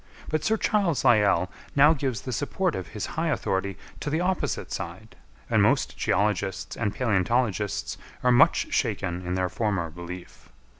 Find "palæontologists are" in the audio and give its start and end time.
6.95-8.31